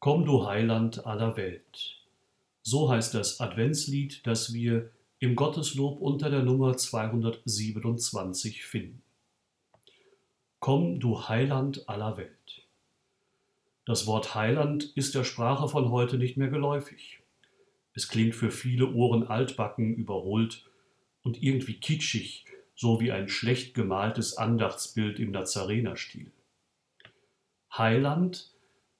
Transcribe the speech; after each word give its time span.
Komm, 0.00 0.24
du 0.24 0.46
Heiland 0.46 1.06
aller 1.06 1.36
Welt. 1.36 1.96
So 2.62 2.88
heißt 2.88 3.14
das 3.14 3.40
Adventslied, 3.40 4.24
das 4.28 4.52
wir 4.52 4.92
im 5.18 5.34
Gotteslob 5.34 6.00
unter 6.00 6.30
der 6.30 6.44
Nummer 6.44 6.76
227 6.76 8.64
finden. 8.64 9.02
Komm, 10.60 11.00
du 11.00 11.28
Heiland 11.28 11.88
aller 11.88 12.16
Welt. 12.16 12.68
Das 13.86 14.06
Wort 14.06 14.36
Heiland 14.36 14.84
ist 14.94 15.16
der 15.16 15.24
Sprache 15.24 15.68
von 15.68 15.90
heute 15.90 16.16
nicht 16.16 16.36
mehr 16.36 16.48
geläufig. 16.48 17.18
Es 17.92 18.06
klingt 18.06 18.36
für 18.36 18.52
viele 18.52 18.92
Ohren 18.92 19.26
altbacken, 19.26 19.96
überholt 19.96 20.64
und 21.24 21.42
irgendwie 21.42 21.80
kitschig, 21.80 22.44
so 22.76 23.00
wie 23.00 23.10
ein 23.10 23.28
schlecht 23.28 23.74
gemaltes 23.74 24.36
Andachtsbild 24.36 25.18
im 25.18 25.32
Nazarenerstil. 25.32 26.30
Heiland 27.76 28.52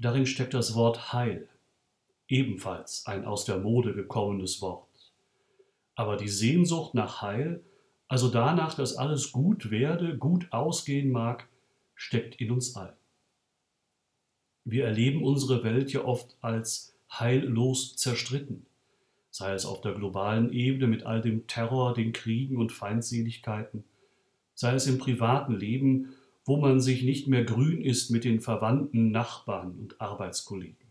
Darin 0.00 0.24
steckt 0.24 0.54
das 0.54 0.74
Wort 0.74 1.12
Heil, 1.12 1.46
ebenfalls 2.26 3.04
ein 3.06 3.26
aus 3.26 3.44
der 3.44 3.58
Mode 3.58 3.92
gekommenes 3.92 4.62
Wort. 4.62 4.88
Aber 5.94 6.16
die 6.16 6.28
Sehnsucht 6.28 6.94
nach 6.94 7.20
Heil, 7.20 7.62
also 8.08 8.28
danach, 8.28 8.72
dass 8.72 8.96
alles 8.96 9.30
gut 9.30 9.70
werde, 9.70 10.16
gut 10.16 10.50
ausgehen 10.52 11.12
mag, 11.12 11.46
steckt 11.94 12.40
in 12.40 12.50
uns 12.50 12.76
allen. 12.76 12.96
Wir 14.64 14.86
erleben 14.86 15.22
unsere 15.22 15.64
Welt 15.64 15.92
ja 15.92 16.02
oft 16.02 16.34
als 16.40 16.96
heillos 17.12 17.94
zerstritten, 17.96 18.64
sei 19.30 19.52
es 19.52 19.66
auf 19.66 19.82
der 19.82 19.92
globalen 19.92 20.50
Ebene 20.50 20.86
mit 20.86 21.04
all 21.04 21.20
dem 21.20 21.46
Terror, 21.46 21.92
den 21.92 22.14
Kriegen 22.14 22.56
und 22.56 22.72
Feindseligkeiten, 22.72 23.84
sei 24.54 24.74
es 24.74 24.86
im 24.86 24.96
privaten 24.96 25.52
Leben 25.52 26.14
wo 26.50 26.56
man 26.56 26.80
sich 26.80 27.04
nicht 27.04 27.28
mehr 27.28 27.44
grün 27.44 27.80
ist 27.80 28.10
mit 28.10 28.24
den 28.24 28.40
Verwandten, 28.40 29.12
Nachbarn 29.12 29.70
und 29.78 30.00
Arbeitskollegen. 30.00 30.90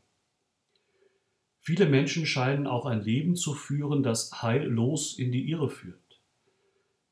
Viele 1.59 1.85
Menschen 1.85 2.25
scheinen 2.25 2.65
auch 2.65 2.85
ein 2.85 3.01
Leben 3.01 3.35
zu 3.35 3.53
führen, 3.53 4.01
das 4.01 4.41
heillos 4.41 5.19
in 5.19 5.33
die 5.33 5.49
Irre 5.49 5.69
führt. 5.69 6.21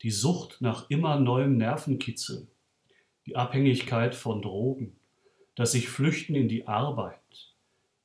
Die 0.00 0.10
Sucht 0.10 0.62
nach 0.62 0.88
immer 0.88 1.20
neuem 1.20 1.58
Nervenkitzel, 1.58 2.48
die 3.26 3.36
Abhängigkeit 3.36 4.14
von 4.14 4.40
Drogen, 4.40 4.96
das 5.54 5.72
sich 5.72 5.90
Flüchten 5.90 6.34
in 6.34 6.48
die 6.48 6.66
Arbeit, 6.66 7.54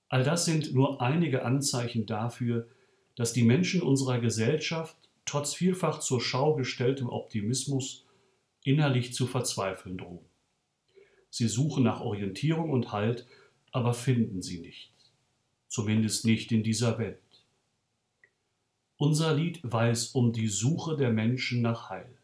all 0.09 0.25
das 0.25 0.44
sind 0.44 0.73
nur 0.73 1.02
einige 1.02 1.45
Anzeichen 1.45 2.05
dafür, 2.05 2.67
dass 3.16 3.31
die 3.31 3.44
Menschen 3.44 3.81
unserer 3.81 4.19
Gesellschaft 4.19 4.97
trotz 5.23 5.53
vielfach 5.53 6.02
zur 6.02 6.19
Schau 6.19 6.53
gestelltem 6.55 7.07
Optimismus 7.07 8.05
innerlich 8.66 9.13
zu 9.13 9.25
verzweifeln 9.25 9.97
drohen. 9.97 10.32
Sie 11.33 11.47
suchen 11.47 11.83
nach 11.83 11.99
Orientierung 11.99 12.69
und 12.69 12.91
Halt, 12.91 13.25
aber 13.71 13.95
finden 13.95 14.43
sie 14.43 14.59
nicht. 14.59 14.91
Zumindest 15.67 16.25
nicht 16.25 16.51
in 16.51 16.61
dieser 16.61 16.99
Welt. 16.99 17.17
Unser 18.97 19.33
Lied 19.33 19.59
weiß 19.63 20.09
um 20.09 20.31
die 20.31 20.47
Suche 20.47 20.95
der 20.95 21.09
Menschen 21.09 21.63
nach 21.63 21.89
Heil. 21.89 22.19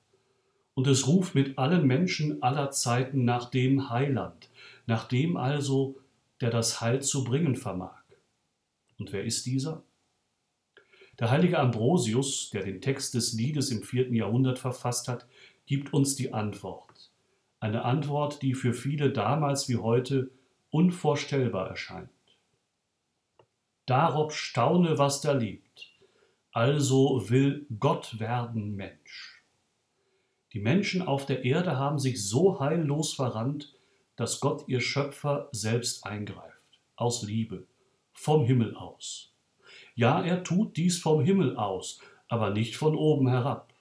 Und 0.76 0.86
es 0.86 1.08
ruft 1.08 1.34
mit 1.34 1.58
allen 1.58 1.88
Menschen 1.88 2.44
aller 2.44 2.70
Zeiten 2.70 3.26
nach 3.26 3.50
dem 3.50 3.90
Heiland, 3.90 4.52
nach 4.86 5.08
dem 5.08 5.38
also, 5.38 5.98
der 6.40 6.52
das 6.52 6.80
Heil 6.80 7.02
zu 7.02 7.24
bringen 7.24 7.56
vermag. 7.56 8.04
Und 9.00 9.12
wer 9.12 9.24
ist 9.24 9.48
dieser? 9.48 9.82
Der 11.18 11.32
heilige 11.32 11.58
Ambrosius, 11.58 12.52
der 12.52 12.64
den 12.64 12.80
Text 12.80 13.16
des 13.16 13.34
Liedes 13.34 13.72
im 13.72 13.82
vierten 13.82 14.14
Jahrhundert 14.14 14.60
verfasst 14.60 15.08
hat, 15.08 15.26
gibt 15.66 15.94
uns 15.94 16.16
die 16.16 16.32
Antwort. 16.32 16.89
Eine 17.60 17.84
Antwort, 17.84 18.42
die 18.42 18.54
für 18.54 18.74
viele 18.74 19.12
damals 19.12 19.68
wie 19.68 19.78
heute 19.78 20.32
unvorstellbar 20.70 21.68
erscheint. 21.68 22.10
Darob 23.86 24.34
staune, 24.34 24.98
was 24.98 25.22
da 25.22 25.34
lebt. 25.34 25.92
Also 26.52 27.30
will 27.30 27.66
Gott 27.80 28.20
werden 28.20 28.76
Mensch. 28.76 29.44
Die 30.54 30.60
Menschen 30.60 31.02
auf 31.02 31.26
der 31.26 31.44
Erde 31.44 31.78
haben 31.78 32.00
sich 32.00 32.28
so 32.28 32.60
heillos 32.60 33.14
verrannt, 33.14 33.76
dass 34.16 34.40
Gott 34.40 34.68
ihr 34.68 34.82
Schöpfer 34.82 35.50
selbst 35.52 36.06
eingreift, 36.06 36.80
aus 36.96 37.24
Liebe, 37.24 37.68
vom 38.14 38.46
Himmel 38.46 38.76
aus. 38.76 39.34
Ja, 39.96 40.24
er 40.24 40.44
tut 40.44 40.78
dies 40.78 41.00
vom 41.00 41.24
Himmel 41.24 41.56
aus, 41.56 42.00
aber 42.28 42.50
nicht 42.50 42.78
von 42.78 42.96
oben 42.96 43.28
herab. 43.28 43.74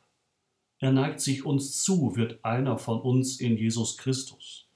Er 0.80 0.92
neigt 0.92 1.20
sich 1.20 1.44
uns 1.44 1.82
zu, 1.82 2.14
wird 2.16 2.44
einer 2.44 2.78
von 2.78 3.00
uns 3.00 3.40
in 3.40 3.56
Jesus 3.56 3.96
Christus. 3.96 4.66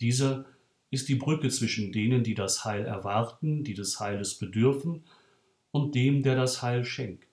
Dieser 0.00 0.44
ist 0.90 1.08
die 1.08 1.14
Brücke 1.14 1.48
zwischen 1.48 1.90
denen, 1.90 2.22
die 2.22 2.34
das 2.34 2.64
Heil 2.64 2.84
erwarten, 2.84 3.64
die 3.64 3.74
des 3.74 3.98
Heiles 3.98 4.34
bedürfen, 4.38 5.04
und 5.70 5.94
dem, 5.94 6.22
der 6.22 6.36
das 6.36 6.62
Heil 6.62 6.84
schenkt. 6.84 7.26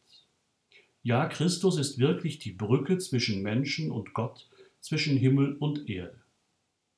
Ja, 1.03 1.27
Christus 1.27 1.77
ist 1.77 1.99
wirklich 1.99 2.39
die 2.39 2.51
Brücke 2.51 2.97
zwischen 2.97 3.41
Menschen 3.41 3.91
und 3.91 4.13
Gott, 4.13 4.47
zwischen 4.79 5.17
Himmel 5.17 5.55
und 5.57 5.89
Erde. 5.89 6.21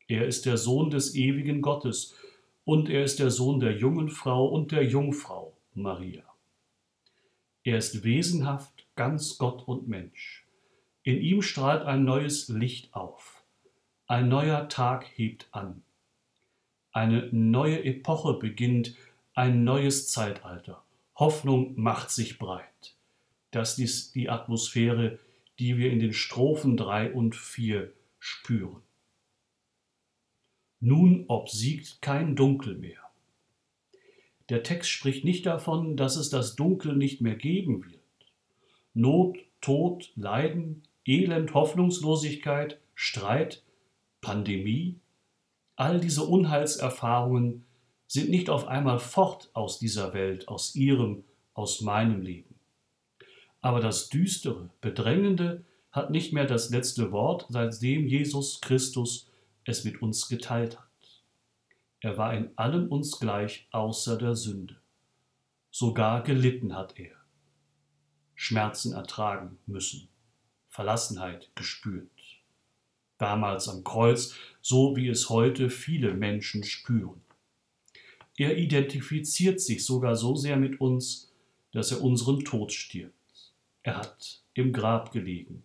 Er 0.08 0.28
ist 0.28 0.46
der 0.46 0.58
Sohn 0.58 0.92
des 0.92 1.16
ewigen 1.16 1.62
Gottes 1.62 2.16
und 2.64 2.90
er 2.90 3.04
ist 3.04 3.20
der 3.20 3.32
Sohn 3.32 3.60
der 3.60 3.78
jungen 3.78 4.10
Frau 4.10 4.48
und 4.48 4.72
der 4.72 4.84
Jungfrau 4.84 5.58
Maria. 5.74 6.24
Er 7.64 7.78
ist 7.78 8.04
wesenhaft 8.04 8.86
ganz 8.96 9.38
Gott 9.38 9.68
und 9.68 9.88
Mensch. 9.88 10.41
In 11.04 11.20
ihm 11.20 11.42
strahlt 11.42 11.84
ein 11.84 12.04
neues 12.04 12.48
Licht 12.48 12.94
auf. 12.94 13.44
Ein 14.06 14.30
neuer 14.30 14.70
Tag 14.70 15.06
hebt 15.16 15.48
an. 15.52 15.82
Eine 16.92 17.30
neue 17.32 17.84
Epoche 17.84 18.34
beginnt, 18.34 18.96
ein 19.34 19.64
neues 19.64 20.10
Zeitalter. 20.10 20.84
Hoffnung 21.16 21.74
macht 21.76 22.12
sich 22.12 22.38
breit. 22.38 22.96
Das 23.50 23.80
ist 23.80 24.14
die 24.14 24.30
Atmosphäre, 24.30 25.18
die 25.58 25.78
wir 25.78 25.92
in 25.92 26.00
den 26.00 26.14
Strophen 26.14 26.78
3 26.78 27.14
und 27.14 27.36
4 27.36 27.92
spüren. 28.20 28.82
Nun 30.80 31.26
obsiegt 31.28 32.02
kein 32.02 32.36
Dunkel 32.36 32.78
mehr. 32.78 33.00
Der 34.50 34.64
Text 34.64 34.90
spricht 34.90 35.24
nicht 35.24 35.46
davon, 35.46 35.96
dass 35.96 36.16
es 36.16 36.30
das 36.30 36.56
Dunkel 36.56 36.96
nicht 36.96 37.22
mehr 37.22 37.36
geben 37.36 37.86
wird. 37.86 38.02
Not, 38.94 39.38
Tod, 39.62 40.12
Leiden, 40.16 40.84
Elend, 41.06 41.54
Hoffnungslosigkeit, 41.54 42.80
Streit, 42.94 43.64
Pandemie, 44.22 45.00
all 45.76 46.00
diese 46.00 46.24
Unheilserfahrungen 46.24 47.66
sind 48.08 48.30
nicht 48.30 48.50
auf 48.50 48.68
einmal 48.68 49.00
fort 49.00 49.50
aus 49.54 49.80
dieser 49.80 50.14
Welt, 50.14 50.48
aus 50.48 50.76
ihrem, 50.76 51.24
aus 51.54 51.82
meinem 51.82 52.22
Leben. 52.22 52.56
Aber 53.62 53.80
das 53.80 54.10
Düstere, 54.10 54.70
Bedrängende 54.82 55.66
hat 55.92 56.10
nicht 56.10 56.34
mehr 56.34 56.46
das 56.46 56.70
letzte 56.70 57.12
Wort, 57.12 57.46
seitdem 57.50 58.08
Jesus 58.08 58.62
Christus 58.62 59.30
es 59.66 59.84
mit 59.84 60.02
uns 60.02 60.28
geteilt 60.28 60.80
hat. 60.80 60.88
Er 62.00 62.18
war 62.18 62.34
in 62.34 62.50
allem 62.58 62.88
uns 62.88 63.20
gleich 63.20 63.68
außer 63.72 64.18
der 64.18 64.36
Sünde. 64.36 64.78
Sogar 65.70 66.24
gelitten 66.24 66.76
hat 66.76 67.00
er. 67.00 67.16
Schmerzen 68.36 68.94
ertragen 68.94 69.60
müssen. 69.68 70.11
Verlassenheit 70.72 71.52
gespürt. 71.54 72.10
Damals 73.18 73.68
am 73.68 73.84
Kreuz, 73.84 74.36
so 74.62 74.96
wie 74.96 75.10
es 75.10 75.30
heute 75.30 75.70
viele 75.70 76.14
Menschen 76.14 76.64
spüren. 76.64 77.22
Er 78.38 78.58
identifiziert 78.58 79.60
sich 79.60 79.86
sogar 79.86 80.16
so 80.16 80.36
sehr 80.36 80.56
mit 80.56 80.80
uns, 80.82 81.32
dass 81.74 81.92
er 81.92 82.02
unseren 82.02 82.44
Tod 82.44 82.72
stirbt. 82.72 83.14
Er 83.84 83.98
hat 83.98 84.42
im 84.54 84.72
Grab 84.72 85.12
gelegen, 85.12 85.64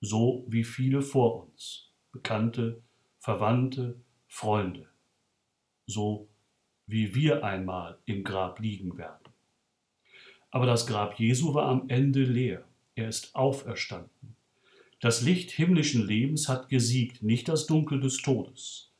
so 0.00 0.44
wie 0.48 0.64
viele 0.64 1.02
vor 1.02 1.42
uns, 1.42 1.90
Bekannte, 2.12 2.80
Verwandte, 3.18 3.96
Freunde, 4.28 4.88
so 5.86 6.28
wie 6.86 7.14
wir 7.14 7.44
einmal 7.44 7.98
im 8.06 8.22
Grab 8.22 8.60
liegen 8.60 8.96
werden. 8.96 9.28
Aber 10.52 10.66
das 10.66 10.86
Grab 10.86 11.18
Jesu 11.18 11.52
war 11.52 11.66
am 11.66 11.88
Ende 11.88 12.22
leer. 12.22 12.64
Er 13.00 13.08
ist 13.08 13.34
auferstanden. 13.34 14.36
Das 15.00 15.22
Licht 15.22 15.50
himmlischen 15.52 16.06
Lebens 16.06 16.50
hat 16.50 16.68
gesiegt, 16.68 17.22
nicht 17.22 17.48
das 17.48 17.64
Dunkel 17.64 17.98
des 17.98 18.18
Todes. 18.18 18.90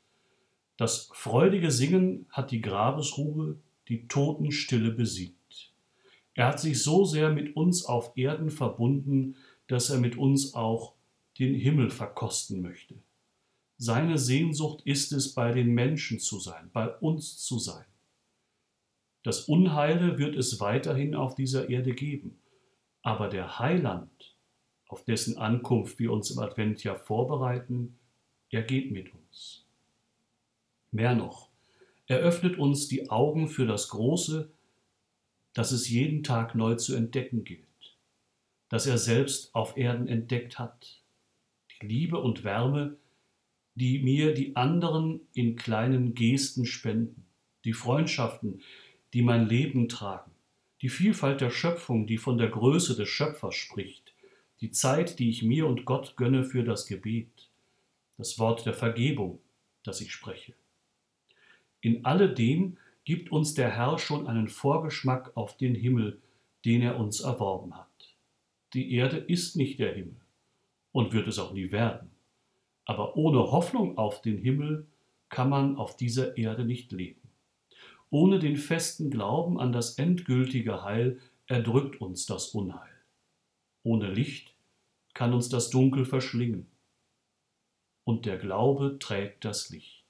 Das 0.75 1.11
freudige 1.13 1.69
Singen 1.69 2.25
hat 2.31 2.49
die 2.49 2.61
Grabesruhe, 2.61 3.59
die 3.89 4.07
Totenstille 4.07 4.89
besiegt. 4.89 5.71
Er 6.33 6.47
hat 6.47 6.59
sich 6.59 6.81
so 6.81 7.05
sehr 7.05 7.29
mit 7.29 7.55
uns 7.55 7.85
auf 7.85 8.17
Erden 8.17 8.49
verbunden, 8.49 9.35
dass 9.67 9.91
er 9.91 9.99
mit 9.99 10.17
uns 10.17 10.55
auch 10.55 10.95
den 11.37 11.53
Himmel 11.53 11.91
verkosten 11.91 12.63
möchte. 12.63 12.95
Seine 13.77 14.17
Sehnsucht 14.17 14.81
ist 14.83 15.11
es, 15.11 15.35
bei 15.35 15.51
den 15.51 15.75
Menschen 15.75 16.19
zu 16.19 16.39
sein, 16.39 16.71
bei 16.73 16.87
uns 16.87 17.37
zu 17.37 17.59
sein. 17.59 17.85
Das 19.21 19.41
Unheile 19.41 20.17
wird 20.17 20.35
es 20.35 20.59
weiterhin 20.59 21.13
auf 21.13 21.35
dieser 21.35 21.69
Erde 21.69 21.93
geben. 21.93 22.40
Aber 23.01 23.29
der 23.29 23.59
Heiland, 23.59 24.35
auf 24.87 25.03
dessen 25.05 25.37
Ankunft 25.37 25.99
wir 25.99 26.11
uns 26.11 26.31
im 26.31 26.39
Advent 26.39 26.83
ja 26.83 26.95
vorbereiten, 26.95 27.97
er 28.49 28.61
geht 28.63 28.91
mit 28.91 29.13
uns. 29.13 29.65
Mehr 30.91 31.15
noch, 31.15 31.49
Er 32.07 32.19
öffnet 32.19 32.57
uns 32.57 32.89
die 32.89 33.09
Augen 33.09 33.47
für 33.47 33.65
das 33.65 33.87
Große, 33.87 34.51
das 35.53 35.71
es 35.71 35.89
jeden 35.89 36.23
Tag 36.23 36.55
neu 36.55 36.75
zu 36.75 36.93
entdecken 36.93 37.45
gilt, 37.45 37.95
das 38.67 38.85
er 38.85 38.97
selbst 38.97 39.55
auf 39.55 39.77
Erden 39.77 40.09
entdeckt 40.09 40.59
hat. 40.59 41.01
Die 41.69 41.87
Liebe 41.87 42.19
und 42.19 42.43
Wärme, 42.43 42.97
die 43.75 43.99
mir 43.99 44.33
die 44.33 44.55
anderen 44.57 45.21
in 45.33 45.55
kleinen 45.55 46.13
Gesten 46.13 46.65
spenden, 46.65 47.25
die 47.63 47.73
Freundschaften, 47.73 48.61
die 49.13 49.21
mein 49.21 49.47
Leben 49.47 49.87
tragen, 49.87 50.30
die 50.81 50.89
Vielfalt 50.89 51.41
der 51.41 51.51
Schöpfung, 51.51 52.07
die 52.07 52.17
von 52.17 52.37
der 52.37 52.49
Größe 52.49 52.95
des 52.95 53.07
Schöpfers 53.09 53.55
spricht, 53.55 54.13
die 54.61 54.71
Zeit, 54.71 55.19
die 55.19 55.29
ich 55.29 55.43
mir 55.43 55.67
und 55.67 55.85
Gott 55.85 56.15
gönne 56.17 56.43
für 56.43 56.63
das 56.63 56.87
Gebet, 56.87 57.49
das 58.17 58.39
Wort 58.39 58.65
der 58.65 58.73
Vergebung, 58.73 59.39
das 59.83 60.01
ich 60.01 60.11
spreche. 60.11 60.53
In 61.81 62.05
alledem 62.05 62.77
gibt 63.03 63.31
uns 63.31 63.53
der 63.53 63.71
Herr 63.75 63.97
schon 63.97 64.27
einen 64.27 64.47
Vorgeschmack 64.47 65.35
auf 65.35 65.57
den 65.57 65.75
Himmel, 65.75 66.19
den 66.65 66.81
er 66.81 66.99
uns 66.99 67.21
erworben 67.21 67.75
hat. 67.75 67.87
Die 68.73 68.93
Erde 68.93 69.17
ist 69.17 69.55
nicht 69.55 69.79
der 69.79 69.93
Himmel 69.93 70.15
und 70.91 71.13
wird 71.13 71.27
es 71.27 71.39
auch 71.39 71.53
nie 71.53 71.71
werden. 71.71 72.11
Aber 72.85 73.15
ohne 73.15 73.39
Hoffnung 73.51 73.97
auf 73.97 74.21
den 74.21 74.37
Himmel 74.37 74.87
kann 75.29 75.49
man 75.49 75.77
auf 75.77 75.97
dieser 75.97 76.37
Erde 76.37 76.65
nicht 76.65 76.91
leben. 76.91 77.20
Ohne 78.11 78.39
den 78.39 78.57
festen 78.57 79.09
Glauben 79.09 79.57
an 79.57 79.71
das 79.71 79.97
endgültige 79.97 80.83
Heil 80.83 81.19
erdrückt 81.47 82.01
uns 82.01 82.25
das 82.25 82.49
Unheil. 82.49 82.91
Ohne 83.83 84.11
Licht 84.11 84.53
kann 85.13 85.33
uns 85.33 85.47
das 85.47 85.69
Dunkel 85.69 86.03
verschlingen. 86.03 86.67
Und 88.03 88.25
der 88.25 88.37
Glaube 88.37 88.97
trägt 88.99 89.45
das 89.45 89.69
Licht. 89.69 90.03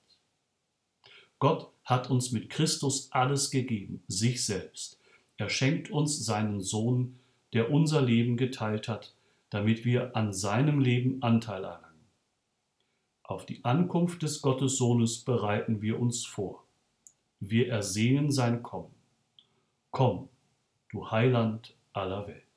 Gott 1.38 1.72
hat 1.84 2.10
uns 2.10 2.32
mit 2.32 2.50
Christus 2.50 3.12
alles 3.12 3.52
gegeben, 3.52 4.04
sich 4.08 4.44
selbst. 4.46 5.00
Er 5.38 5.50
schenkt 5.50 5.92
uns 5.92 6.26
seinen 6.26 6.62
Sohn, 6.62 7.20
der 7.54 7.70
unser 7.70 8.02
Leben 8.02 8.36
geteilt 8.36 8.88
hat, 8.88 9.14
damit 9.52 9.86
wir 9.86 10.16
an 10.16 10.34
seinem 10.34 10.80
Leben 10.80 11.22
Anteil 11.22 11.64
erlangen. 11.64 12.08
Auf 13.22 13.46
die 13.46 13.64
Ankunft 13.64 14.24
des 14.24 14.42
Gottessohnes 14.42 15.24
bereiten 15.24 15.84
wir 15.84 16.00
uns 16.00 16.26
vor. 16.26 16.64
Wir 17.44 17.70
ersehnen 17.70 18.32
sein 18.32 18.62
Kommen. 18.62 18.94
Komm, 19.90 20.30
du 20.90 21.10
Heiland 21.10 21.76
aller 21.92 22.28
Welt. 22.28 22.51